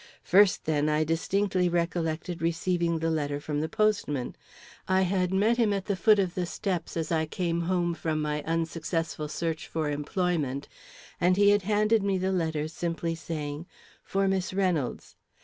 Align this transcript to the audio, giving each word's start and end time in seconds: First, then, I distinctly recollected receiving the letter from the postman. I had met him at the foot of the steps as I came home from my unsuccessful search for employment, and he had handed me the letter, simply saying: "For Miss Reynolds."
First, 0.23 0.65
then, 0.65 0.89
I 0.89 1.03
distinctly 1.03 1.69
recollected 1.69 2.41
receiving 2.41 2.97
the 2.97 3.11
letter 3.11 3.39
from 3.39 3.61
the 3.61 3.69
postman. 3.69 4.35
I 4.87 5.03
had 5.03 5.31
met 5.31 5.57
him 5.57 5.71
at 5.73 5.85
the 5.85 5.95
foot 5.95 6.17
of 6.17 6.33
the 6.33 6.47
steps 6.47 6.97
as 6.97 7.11
I 7.11 7.27
came 7.27 7.61
home 7.69 7.93
from 7.93 8.19
my 8.19 8.41
unsuccessful 8.41 9.27
search 9.27 9.67
for 9.67 9.91
employment, 9.91 10.67
and 11.21 11.37
he 11.37 11.51
had 11.51 11.61
handed 11.61 12.01
me 12.01 12.17
the 12.17 12.31
letter, 12.31 12.67
simply 12.67 13.13
saying: 13.13 13.67
"For 14.03 14.27
Miss 14.27 14.55
Reynolds." 14.55 15.17